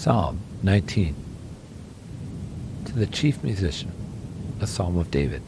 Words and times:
Psalm 0.00 0.40
19 0.62 1.14
To 2.86 2.92
the 2.94 3.04
chief 3.04 3.44
musician, 3.44 3.92
a 4.58 4.66
psalm 4.66 4.96
of 4.96 5.10
David. 5.10 5.42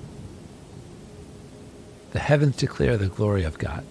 The 2.10 2.18
heavens 2.18 2.56
declare 2.56 2.98
the 2.98 3.06
glory 3.06 3.44
of 3.44 3.58
God, 3.58 3.82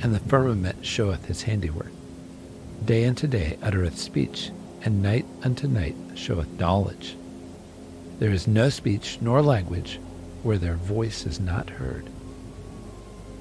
and 0.00 0.14
the 0.14 0.18
firmament 0.18 0.86
showeth 0.86 1.26
his 1.26 1.42
handiwork. 1.42 1.92
Day 2.86 3.04
unto 3.04 3.26
day 3.26 3.58
uttereth 3.62 3.98
speech, 3.98 4.50
and 4.80 5.02
night 5.02 5.26
unto 5.42 5.68
night 5.68 5.96
showeth 6.14 6.48
knowledge. 6.58 7.18
There 8.18 8.30
is 8.30 8.48
no 8.48 8.70
speech 8.70 9.18
nor 9.20 9.42
language 9.42 10.00
where 10.42 10.56
their 10.56 10.76
voice 10.76 11.26
is 11.26 11.38
not 11.38 11.68
heard. 11.68 12.08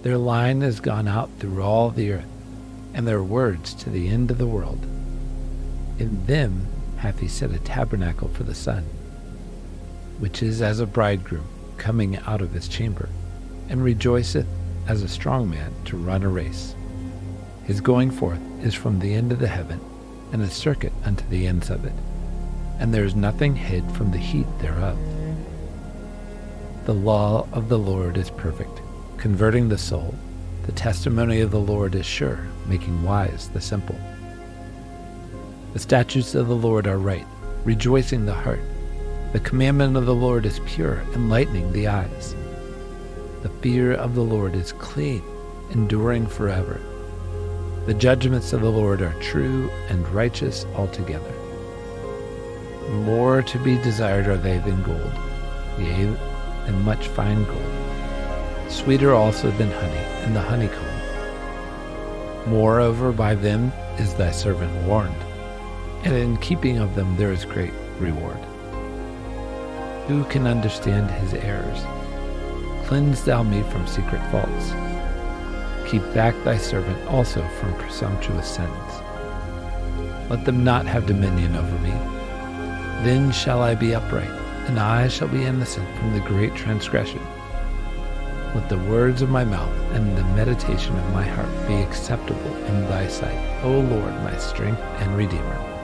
Their 0.02 0.18
line 0.18 0.64
is 0.64 0.82
gone 0.82 1.08
out 1.08 1.30
through 1.40 1.64
all 1.64 1.92
the 1.92 2.12
earth, 2.12 2.28
and 2.94 3.08
their 3.08 3.24
words 3.24 3.74
to 3.76 3.90
the 3.90 4.10
end 4.10 4.32
of 4.32 4.38
the 4.38 4.46
world. 4.46 4.86
In 6.00 6.26
them 6.26 6.66
hath 6.98 7.20
he 7.20 7.28
set 7.28 7.52
a 7.52 7.60
tabernacle 7.60 8.30
for 8.30 8.44
the 8.44 8.56
sun, 8.56 8.86
which 10.18 10.42
is 10.42 10.62
as 10.62 10.80
a 10.80 10.86
bridegroom 10.86 11.46
coming 11.78 12.18
out 12.20 12.42
of 12.42 12.54
his 12.54 12.70
chamber, 12.70 13.10
and 13.68 13.84
rejoiceth 13.84 14.48
as 14.88 15.04
a 15.04 15.10
strong 15.10 15.50
man 15.50 15.74
to 15.86 15.98
run 15.98 16.24
a 16.24 16.30
race. 16.30 16.74
His 17.66 17.82
going 17.82 18.12
forth 18.12 18.40
is 18.62 18.74
from 18.74 19.00
the 19.00 19.14
end 19.14 19.34
of 19.34 19.40
the 19.40 19.48
heaven, 19.48 19.80
and 20.32 20.42
a 20.42 20.50
circuit 20.50 20.94
unto 21.04 21.28
the 21.28 21.46
ends 21.48 21.70
of 21.70 21.84
it, 21.86 21.94
and 22.80 22.94
there 22.94 23.04
is 23.04 23.16
nothing 23.16 23.56
hid 23.56 23.84
from 23.92 24.12
the 24.12 24.18
heat 24.18 24.48
thereof. 24.60 24.98
The 26.86 26.94
law 26.94 27.46
of 27.52 27.68
the 27.68 27.78
Lord 27.78 28.18
is 28.18 28.30
perfect, 28.30 28.82
converting 29.18 29.68
the 29.68 29.78
soul. 29.78 30.16
The 30.66 30.72
testimony 30.72 31.42
of 31.42 31.52
the 31.52 31.60
Lord 31.60 31.94
is 31.94 32.06
sure, 32.06 32.40
making 32.68 33.04
wise 33.04 33.50
the 33.50 33.62
simple. 33.62 34.00
The 35.72 35.80
statutes 35.80 36.34
of 36.34 36.48
the 36.48 36.56
Lord 36.56 36.88
are 36.88 36.98
right, 36.98 37.28
rejoicing 37.64 38.26
the 38.26 38.34
heart. 38.34 38.62
The 39.34 39.40
commandment 39.40 39.98
of 39.98 40.08
the 40.08 40.16
Lord 40.16 40.48
is 40.48 40.60
pure, 40.66 41.04
enlightening 41.14 41.72
the 41.72 41.88
eyes. 41.88 42.34
The 43.44 43.52
fear 43.62 43.94
of 43.94 44.16
the 44.16 44.24
Lord 44.24 44.56
is 44.56 44.72
clean, 44.72 45.22
enduring 45.70 46.26
forever. 46.26 46.82
The 47.86 47.94
judgments 47.94 48.52
of 48.52 48.62
the 48.62 48.72
Lord 48.72 49.04
are 49.04 49.14
true 49.22 49.70
and 49.90 50.10
righteous 50.10 50.66
altogether. 50.76 51.34
More 52.90 53.44
to 53.44 53.60
be 53.60 53.76
desired 53.76 54.26
are 54.26 54.38
they 54.38 54.58
than 54.58 54.82
gold, 54.82 55.14
yea, 55.78 56.12
and 56.66 56.84
much 56.84 57.10
fine 57.10 57.44
gold. 57.44 58.72
Sweeter 58.72 59.14
also 59.14 59.52
than 59.52 59.70
honey 59.70 60.24
and 60.26 60.36
the 60.36 60.42
honeycomb. 60.42 60.84
Moreover, 62.48 63.12
by 63.12 63.36
them 63.36 63.72
is 64.00 64.16
thy 64.16 64.32
servant 64.32 64.74
warned 64.88 65.29
and 66.04 66.16
in 66.16 66.38
keeping 66.38 66.78
of 66.78 66.96
them 66.96 67.16
there 67.18 67.32
is 67.32 67.46
great 67.46 67.74
reward. 68.00 68.40
Who 70.08 70.24
can 70.26 70.48
understand 70.48 71.12
his 71.12 71.34
errors? 71.34 71.84
Cleanse 72.88 73.24
thou 73.24 73.44
me 73.44 73.62
from 73.64 73.86
secret 73.86 74.22
faults. 74.32 74.74
Keep 75.90 76.02
back 76.14 76.36
thy 76.44 76.58
servant 76.58 77.08
also 77.08 77.48
from 77.60 77.74
presumptuous 77.76 78.48
sins. 78.48 79.02
Let 80.30 80.46
them 80.46 80.64
not 80.64 80.86
have 80.86 81.06
dominion 81.06 81.56
over 81.56 81.78
me. 81.80 81.92
Then 83.04 83.32
shall 83.32 83.62
I 83.62 83.76
be 83.76 83.96
upright, 83.96 84.30
and 84.68 84.80
I 84.80 85.08
shall 85.08 85.28
be 85.28 85.46
innocent 85.46 85.88
from 85.98 86.14
the 86.14 86.20
great 86.22 86.56
transgression. 86.56 87.22
Let 88.56 88.68
the 88.68 88.80
words 88.80 89.22
of 89.22 89.30
my 89.30 89.44
mouth 89.46 89.74
and 89.92 90.18
the 90.18 90.24
meditation 90.36 90.98
of 90.98 91.14
my 91.14 91.24
heart 91.24 91.68
be 91.68 91.76
acceptable 91.76 92.56
in 92.66 92.82
thy 92.90 93.08
sight, 93.08 93.64
O 93.64 93.80
Lord, 93.80 94.14
my 94.24 94.36
strength 94.38 94.82
and 94.82 95.16
redeemer. 95.16 95.79